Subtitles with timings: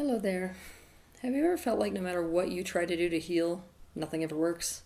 [0.00, 0.54] Hello there.
[1.20, 4.22] Have you ever felt like no matter what you try to do to heal, nothing
[4.22, 4.80] ever works?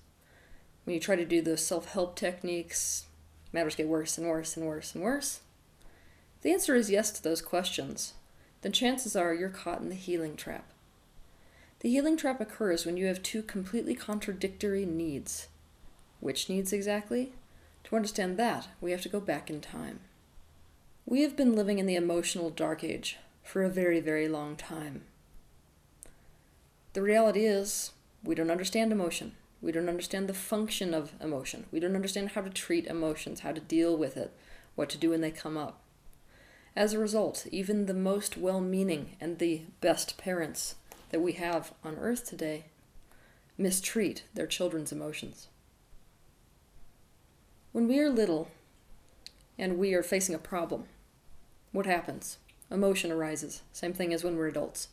[0.82, 3.06] When you try to do those self help techniques,
[3.52, 5.42] matters get worse and worse and worse and worse?
[6.38, 8.14] If the answer is yes to those questions,
[8.62, 10.64] then chances are you're caught in the healing trap.
[11.78, 15.46] The healing trap occurs when you have two completely contradictory needs.
[16.18, 17.30] Which needs exactly?
[17.84, 20.00] To understand that, we have to go back in time.
[21.06, 25.02] We have been living in the emotional dark age for a very, very long time.
[26.94, 27.92] The reality is,
[28.24, 29.36] we don't understand emotion.
[29.60, 31.66] We don't understand the function of emotion.
[31.70, 34.32] We don't understand how to treat emotions, how to deal with it,
[34.74, 35.80] what to do when they come up.
[36.74, 40.74] As a result, even the most well meaning and the best parents
[41.10, 42.64] that we have on earth today
[43.56, 45.48] mistreat their children's emotions.
[47.72, 48.50] When we are little
[49.58, 50.84] and we are facing a problem,
[51.72, 52.38] what happens?
[52.74, 53.62] Emotion arises.
[53.72, 54.88] Same thing as when we're adults.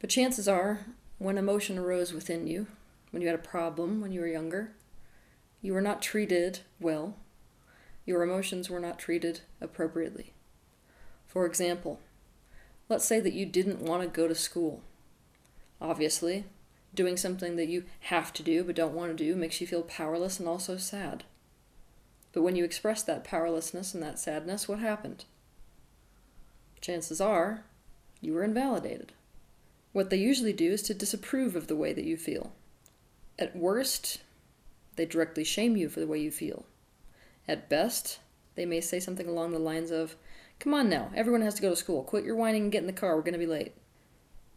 [0.00, 0.86] But chances are,
[1.18, 2.66] when emotion arose within you,
[3.10, 4.72] when you had a problem when you were younger,
[5.60, 7.14] you were not treated well.
[8.06, 10.32] Your emotions were not treated appropriately.
[11.26, 12.00] For example,
[12.88, 14.80] let's say that you didn't want to go to school.
[15.78, 16.46] Obviously,
[16.94, 19.82] doing something that you have to do but don't want to do makes you feel
[19.82, 21.24] powerless and also sad.
[22.32, 25.26] But when you express that powerlessness and that sadness, what happened?
[26.80, 27.64] Chances are
[28.20, 29.12] you were invalidated.
[29.92, 32.52] What they usually do is to disapprove of the way that you feel.
[33.38, 34.20] At worst,
[34.96, 36.64] they directly shame you for the way you feel.
[37.48, 38.18] At best,
[38.54, 40.16] they may say something along the lines of,
[40.58, 42.04] Come on now, everyone has to go to school.
[42.04, 43.72] Quit your whining and get in the car, we're going to be late.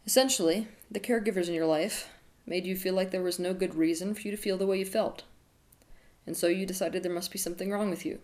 [0.06, 2.10] Essentially, the caregivers in your life
[2.46, 4.78] made you feel like there was no good reason for you to feel the way
[4.78, 5.22] you felt.
[6.26, 8.18] And so you decided there must be something wrong with you.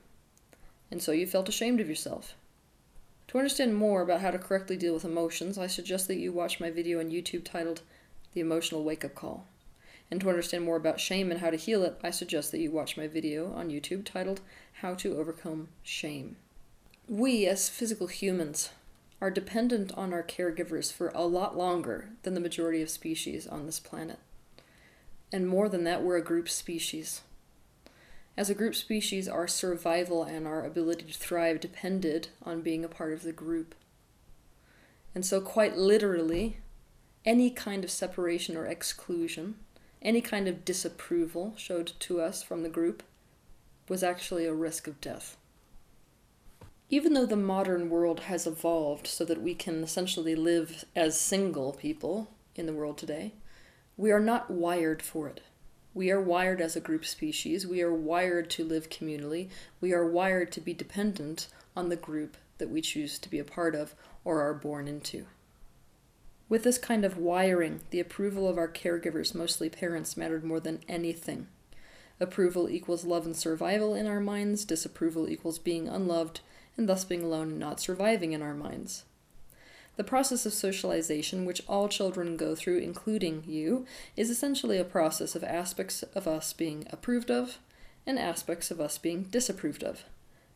[0.90, 2.34] And so you felt ashamed of yourself.
[3.30, 6.58] To understand more about how to correctly deal with emotions, I suggest that you watch
[6.58, 7.82] my video on YouTube titled
[8.34, 9.46] The Emotional Wake Up Call.
[10.10, 12.72] And to understand more about shame and how to heal it, I suggest that you
[12.72, 14.40] watch my video on YouTube titled
[14.80, 16.38] How to Overcome Shame.
[17.06, 18.70] We, as physical humans,
[19.20, 23.64] are dependent on our caregivers for a lot longer than the majority of species on
[23.64, 24.18] this planet.
[25.32, 27.20] And more than that, we're a group species.
[28.40, 32.88] As a group species, our survival and our ability to thrive depended on being a
[32.88, 33.74] part of the group.
[35.14, 36.56] And so, quite literally,
[37.22, 39.56] any kind of separation or exclusion,
[40.00, 43.02] any kind of disapproval showed to us from the group,
[43.90, 45.36] was actually a risk of death.
[46.88, 51.74] Even though the modern world has evolved so that we can essentially live as single
[51.74, 53.34] people in the world today,
[53.98, 55.42] we are not wired for it.
[55.92, 57.66] We are wired as a group species.
[57.66, 59.48] We are wired to live communally.
[59.80, 63.44] We are wired to be dependent on the group that we choose to be a
[63.44, 65.26] part of or are born into.
[66.48, 70.80] With this kind of wiring, the approval of our caregivers, mostly parents, mattered more than
[70.88, 71.48] anything.
[72.18, 76.40] Approval equals love and survival in our minds, disapproval equals being unloved
[76.76, 79.04] and thus being alone and not surviving in our minds.
[80.00, 83.84] The process of socialization, which all children go through, including you,
[84.16, 87.58] is essentially a process of aspects of us being approved of
[88.06, 90.04] and aspects of us being disapproved of.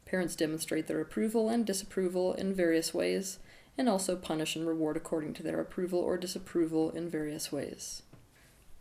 [0.06, 3.38] Parents demonstrate their approval and disapproval in various ways,
[3.76, 8.00] and also punish and reward according to their approval or disapproval in various ways.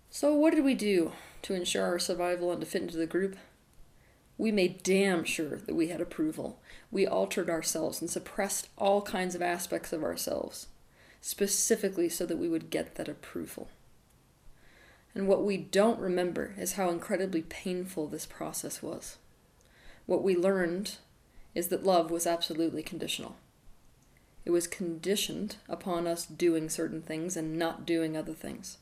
[0.09, 3.35] So, what did we do to ensure our survival and to fit into the group?
[4.37, 6.59] We made damn sure that we had approval.
[6.91, 10.67] We altered ourselves and suppressed all kinds of aspects of ourselves,
[11.21, 13.69] specifically so that we would get that approval.
[15.15, 19.17] And what we don't remember is how incredibly painful this process was.
[20.05, 20.95] What we learned
[21.53, 23.35] is that love was absolutely conditional.
[24.45, 28.77] It was conditioned upon us doing certain things and not doing other things.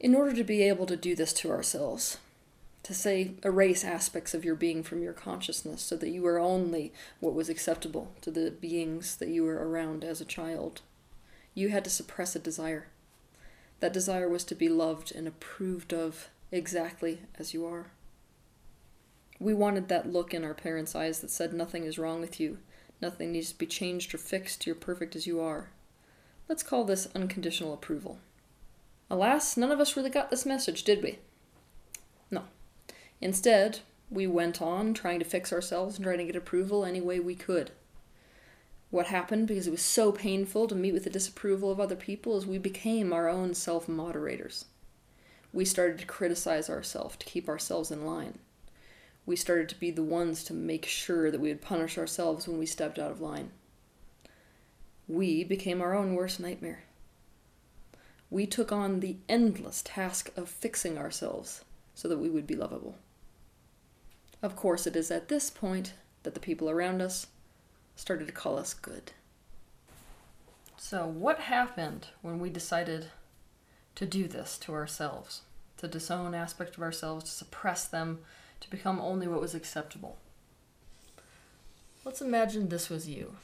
[0.00, 2.18] In order to be able to do this to ourselves,
[2.82, 6.92] to say erase aspects of your being from your consciousness so that you were only
[7.20, 10.80] what was acceptable to the beings that you were around as a child.
[11.54, 12.88] You had to suppress a desire.
[13.80, 17.86] That desire was to be loved and approved of exactly as you are.
[19.40, 22.58] We wanted that look in our parents' eyes that said nothing is wrong with you,
[23.00, 25.68] nothing needs to be changed or fixed, you're perfect as you are.
[26.48, 28.18] Let's call this unconditional approval.
[29.10, 31.18] Alas, none of us really got this message, did we?
[33.20, 33.80] Instead,
[34.10, 37.34] we went on trying to fix ourselves and trying to get approval any way we
[37.34, 37.72] could.
[38.90, 42.38] What happened, because it was so painful to meet with the disapproval of other people,
[42.38, 44.64] is we became our own self moderators.
[45.52, 48.38] We started to criticize ourselves to keep ourselves in line.
[49.26, 52.58] We started to be the ones to make sure that we would punish ourselves when
[52.58, 53.50] we stepped out of line.
[55.06, 56.84] we became our own worst nightmare.
[58.30, 61.64] We took on the endless task of fixing ourselves
[61.94, 62.96] so that we would be lovable.
[64.40, 67.26] Of course, it is at this point that the people around us
[67.96, 69.12] started to call us good.
[70.76, 73.06] So, what happened when we decided
[73.96, 75.42] to do this to ourselves?
[75.78, 78.20] To disown aspects of ourselves, to suppress them,
[78.60, 80.18] to become only what was acceptable?
[82.04, 83.34] Let's imagine this was you.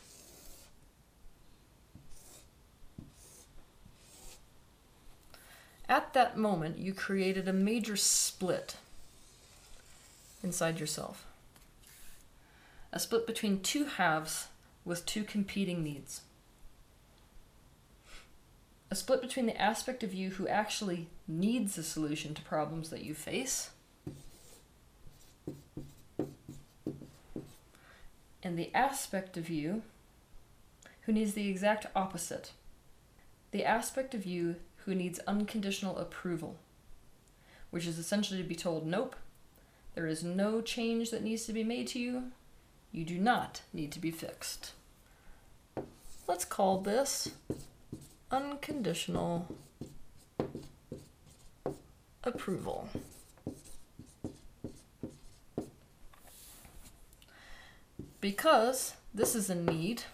[5.88, 8.76] At that moment, you created a major split
[10.44, 11.26] inside yourself.
[12.92, 14.48] A split between two halves
[14.84, 16.20] with two competing needs.
[18.90, 23.02] A split between the aspect of you who actually needs a solution to problems that
[23.02, 23.70] you face
[28.44, 29.82] and the aspect of you
[31.02, 32.52] who needs the exact opposite.
[33.50, 36.56] The aspect of you who needs unconditional approval,
[37.70, 39.16] which is essentially to be told, nope,
[39.94, 42.32] there is no change that needs to be made to you.
[42.90, 44.72] You do not need to be fixed.
[46.26, 47.30] Let's call this
[48.30, 49.54] unconditional
[52.24, 52.88] approval.
[58.20, 60.04] Because this is a need,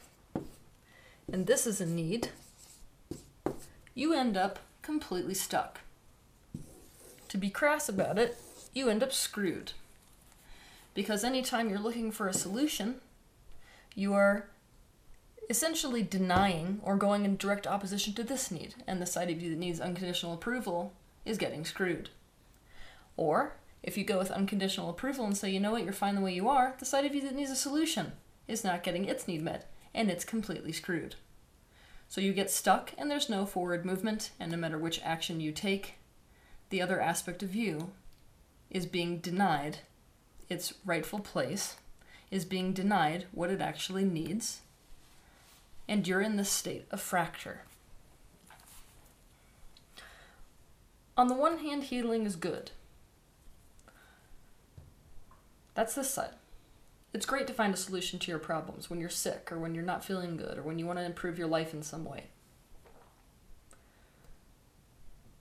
[1.33, 2.31] and this is a need,
[3.95, 5.81] you end up completely stuck.
[7.29, 8.37] To be crass about it,
[8.73, 9.73] you end up screwed.
[10.95, 12.97] Because anytime you're looking for a solution,
[13.95, 14.49] you are
[15.49, 19.51] essentially denying or going in direct opposition to this need, and the side of you
[19.51, 20.93] that needs unconditional approval
[21.25, 22.09] is getting screwed.
[23.17, 26.21] Or, if you go with unconditional approval and say, you know what, you're fine the
[26.21, 28.13] way you are, the side of you that needs a solution
[28.47, 31.17] is not getting its need met, and it's completely screwed.
[32.09, 35.53] So you get stuck and there's no forward movement, and no matter which action you
[35.53, 35.95] take,
[36.71, 37.91] the other aspect of you
[38.71, 39.79] is being denied
[40.49, 41.77] its rightful place,
[42.31, 44.61] is being denied what it actually needs,
[45.89, 47.63] and you're in this state of fracture.
[51.17, 52.71] On the one hand, healing is good.
[55.75, 56.35] That's this side.
[57.13, 59.85] It's great to find a solution to your problems when you're sick or when you're
[59.85, 62.29] not feeling good or when you want to improve your life in some way.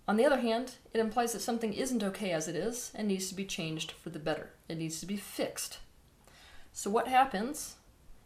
[0.09, 3.29] On the other hand, it implies that something isn't okay as it is and needs
[3.29, 4.49] to be changed for the better.
[4.67, 5.77] It needs to be fixed.
[6.73, 7.75] So, what happens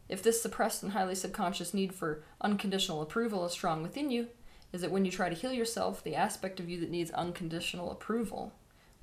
[0.07, 4.29] if this suppressed and highly subconscious need for unconditional approval is strong within you?
[4.71, 7.91] Is that when you try to heal yourself, the aspect of you that needs unconditional
[7.91, 8.53] approval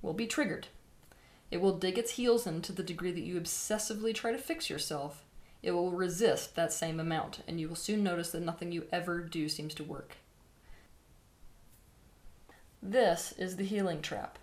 [0.00, 0.68] will be triggered.
[1.50, 4.70] It will dig its heels in to the degree that you obsessively try to fix
[4.70, 5.22] yourself.
[5.62, 9.20] It will resist that same amount, and you will soon notice that nothing you ever
[9.20, 10.16] do seems to work.
[12.82, 14.38] This is the healing trap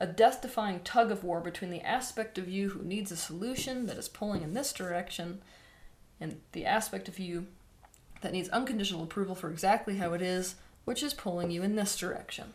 [0.00, 3.86] a death defying tug of war between the aspect of you who needs a solution
[3.86, 5.42] that is pulling in this direction
[6.20, 7.48] and the aspect of you
[8.20, 10.54] that needs unconditional approval for exactly how it is,
[10.84, 12.52] which is pulling you in this direction.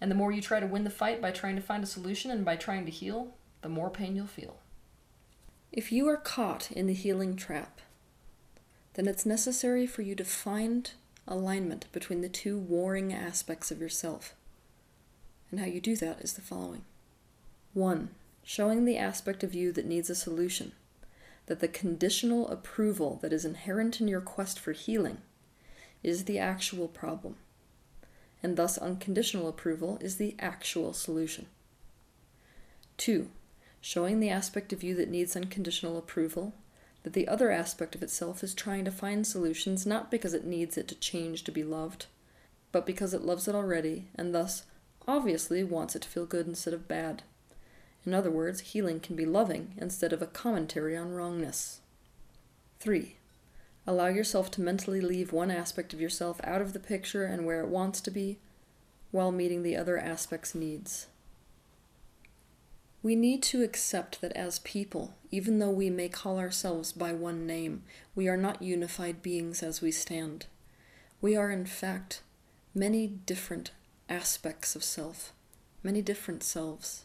[0.00, 2.30] And the more you try to win the fight by trying to find a solution
[2.30, 4.56] and by trying to heal, the more pain you'll feel.
[5.72, 7.80] If you are caught in the healing trap,
[8.94, 10.90] then it's necessary for you to find
[11.28, 14.34] alignment between the two warring aspects of yourself.
[15.50, 16.84] And how you do that is the following
[17.74, 18.10] 1.
[18.44, 20.72] Showing the aspect of you that needs a solution,
[21.46, 25.18] that the conditional approval that is inherent in your quest for healing
[26.02, 27.36] is the actual problem
[28.46, 31.46] and thus unconditional approval is the actual solution.
[32.96, 33.28] 2.
[33.80, 36.54] Showing the aspect of you that needs unconditional approval
[37.06, 40.76] that the other aspect of itself is trying to find solutions not because it needs
[40.76, 42.06] it to change to be loved,
[42.72, 44.64] but because it loves it already and thus
[45.06, 47.22] obviously wants it to feel good instead of bad.
[48.04, 51.78] In other words, healing can be loving instead of a commentary on wrongness.
[52.80, 53.14] 3.
[53.86, 57.60] Allow yourself to mentally leave one aspect of yourself out of the picture and where
[57.60, 58.40] it wants to be,
[59.12, 61.06] while meeting the other aspect's needs.
[63.06, 67.46] We need to accept that as people, even though we may call ourselves by one
[67.46, 67.84] name,
[68.16, 70.46] we are not unified beings as we stand.
[71.20, 72.22] We are, in fact,
[72.74, 73.70] many different
[74.08, 75.32] aspects of self,
[75.84, 77.04] many different selves.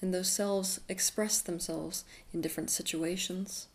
[0.00, 3.66] And those selves express themselves in different situations,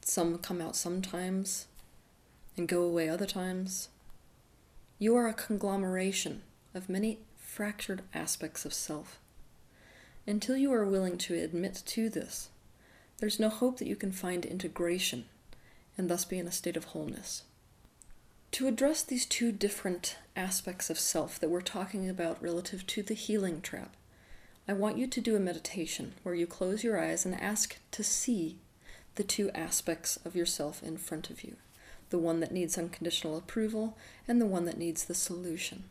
[0.00, 1.66] some come out sometimes
[2.56, 3.90] and go away other times.
[4.98, 6.40] You are a conglomeration
[6.72, 9.18] of many fractured aspects of self.
[10.26, 12.48] Until you are willing to admit to this,
[13.18, 15.26] there's no hope that you can find integration
[15.96, 17.44] and thus be in a state of wholeness.
[18.52, 23.14] To address these two different aspects of self that we're talking about relative to the
[23.14, 23.94] healing trap,
[24.66, 28.02] I want you to do a meditation where you close your eyes and ask to
[28.02, 28.58] see
[29.14, 31.56] the two aspects of yourself in front of you
[32.10, 33.96] the one that needs unconditional approval
[34.28, 35.82] and the one that needs the solution.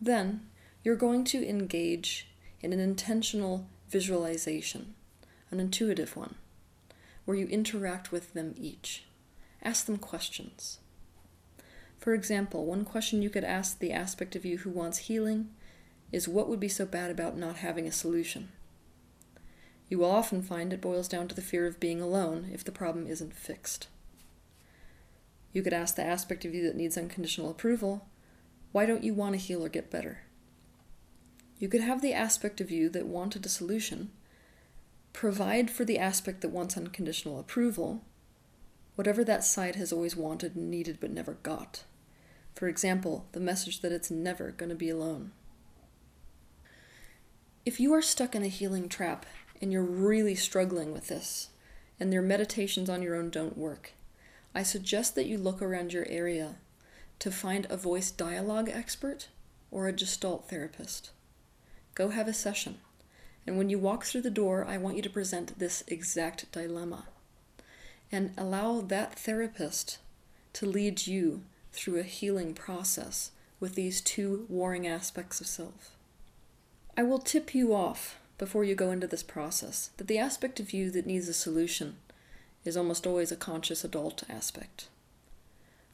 [0.00, 0.46] Then
[0.84, 2.28] you're going to engage
[2.62, 4.94] in an intentional visualization,
[5.50, 6.36] an intuitive one,
[7.24, 9.04] where you interact with them each.
[9.62, 10.78] Ask them questions.
[11.98, 15.50] For example, one question you could ask the aspect of you who wants healing
[16.10, 18.48] is what would be so bad about not having a solution?
[19.88, 22.72] You will often find it boils down to the fear of being alone if the
[22.72, 23.88] problem isn't fixed.
[25.52, 28.08] You could ask the aspect of you that needs unconditional approval,
[28.72, 30.20] why don't you want to heal or get better?
[31.62, 34.10] You could have the aspect of you that wanted a solution
[35.12, 38.02] provide for the aspect that wants unconditional approval,
[38.96, 41.84] whatever that side has always wanted and needed but never got.
[42.56, 45.30] For example, the message that it's never going to be alone.
[47.64, 49.24] If you are stuck in a healing trap
[49.60, 51.50] and you're really struggling with this,
[52.00, 53.92] and your meditations on your own don't work,
[54.52, 56.56] I suggest that you look around your area
[57.20, 59.28] to find a voice dialogue expert
[59.70, 61.12] or a gestalt therapist.
[61.94, 62.78] Go have a session.
[63.46, 67.06] And when you walk through the door, I want you to present this exact dilemma
[68.10, 69.98] and allow that therapist
[70.52, 75.96] to lead you through a healing process with these two warring aspects of self.
[76.96, 80.72] I will tip you off before you go into this process that the aspect of
[80.72, 81.96] you that needs a solution
[82.64, 84.88] is almost always a conscious adult aspect,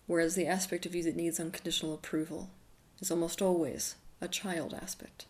[0.06, 2.50] whereas the aspect of you that needs unconditional approval
[3.00, 5.26] is almost always a child aspect.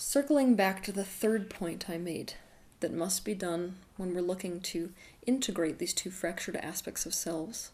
[0.00, 2.34] Circling back to the third point I made
[2.78, 4.92] that must be done when we're looking to
[5.26, 7.72] integrate these two fractured aspects of selves,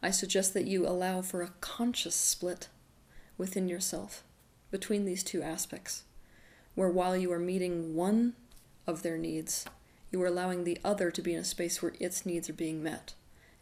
[0.00, 2.68] I suggest that you allow for a conscious split
[3.36, 4.22] within yourself
[4.70, 6.04] between these two aspects,
[6.76, 8.34] where while you are meeting one
[8.86, 9.66] of their needs,
[10.12, 12.80] you are allowing the other to be in a space where its needs are being
[12.80, 13.14] met,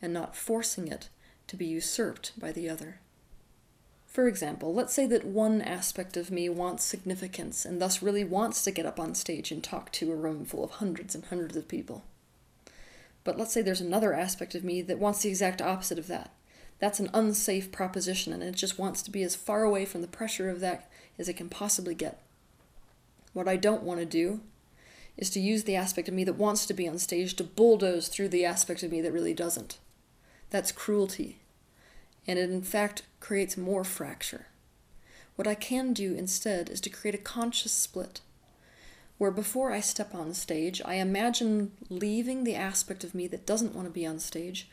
[0.03, 1.09] and not forcing it
[1.47, 3.01] to be usurped by the other.
[4.09, 8.65] For example, let's say that one aspect of me wants significance and thus really wants
[8.65, 11.57] to get up on stage and talk to a room full of hundreds and hundreds
[11.57, 12.03] of people.
[13.23, 16.33] But let's say there's another aspect of me that wants the exact opposite of that.
[16.79, 20.09] That's an unsafe proposition and it just wants to be as far away from the
[20.09, 22.21] pressure of that as it can possibly get.
[23.35, 24.41] What I don't want to do
[25.17, 28.09] is to use the aspect of me that wants to be on stage to bulldoze
[28.09, 29.79] through the aspect of me that really doesn't.
[30.51, 31.41] That's cruelty.
[32.29, 34.47] And it, in fact, creates more fracture.
[35.35, 38.21] What I can do instead is to create a conscious split,
[39.17, 43.75] where before I step on stage, I imagine leaving the aspect of me that doesn't
[43.75, 44.69] want to be on stage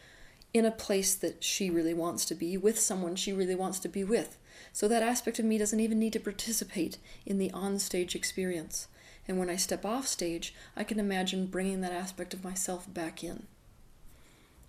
[0.54, 3.90] in a place that she really wants to be, with someone she really wants to
[3.90, 4.38] be with.
[4.72, 8.88] So that aspect of me doesn't even need to participate in the on-stage experience.
[9.28, 13.24] And when I step off stage, I can imagine bringing that aspect of myself back
[13.24, 13.48] in.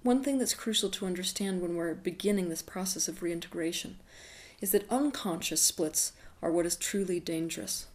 [0.06, 3.96] One thing that's crucial to understand when we're beginning this process of reintegration
[4.60, 7.86] is that unconscious splits are what is truly dangerous.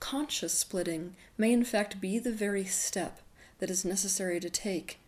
[0.00, 3.20] Conscious splitting may in fact be the very step
[3.60, 4.98] that is necessary to take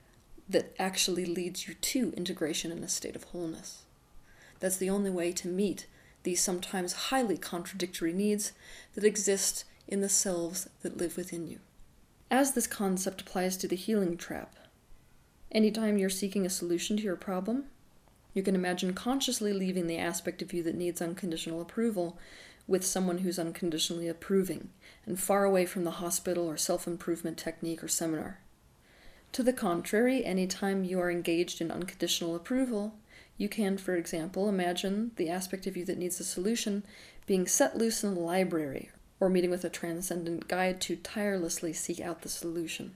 [0.48, 3.82] that actually leads you to integration in a state of wholeness.
[4.60, 5.88] That's the only way to meet
[6.22, 8.52] these sometimes highly contradictory needs
[8.94, 11.58] that exist in the selves that live within you.
[12.30, 14.54] As this concept applies to the healing trap,
[15.50, 17.64] anytime you're seeking a solution to your problem,
[18.34, 22.18] you can imagine consciously leaving the aspect of you that needs unconditional approval
[22.66, 24.70] with someone who's unconditionally approving
[25.06, 28.40] and far away from the hospital or self improvement technique or seminar.
[29.32, 32.94] To the contrary, anytime you are engaged in unconditional approval,
[33.38, 36.84] you can, for example, imagine the aspect of you that needs a solution
[37.26, 42.00] being set loose in the library or meeting with a transcendent guide to tirelessly seek
[42.00, 42.94] out the solution.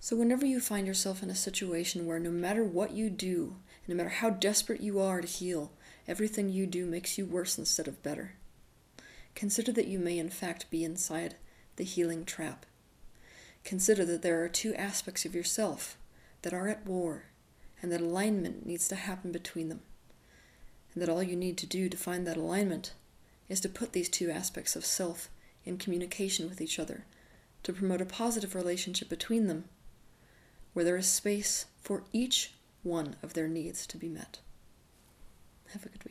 [0.00, 3.56] So, whenever you find yourself in a situation where no matter what you do,
[3.88, 5.72] no matter how desperate you are to heal,
[6.06, 8.34] everything you do makes you worse instead of better,
[9.34, 11.34] consider that you may in fact be inside
[11.76, 12.64] the healing trap.
[13.64, 15.98] Consider that there are two aspects of yourself
[16.42, 17.24] that are at war,
[17.82, 19.80] and that alignment needs to happen between them,
[20.94, 22.92] and that all you need to do to find that alignment
[23.48, 25.28] is to put these two aspects of self
[25.64, 27.04] in communication with each other,
[27.64, 29.64] to promote a positive relationship between them,
[30.78, 32.52] where there is space for each
[32.84, 34.38] one of their needs to be met.
[35.72, 36.04] Have a good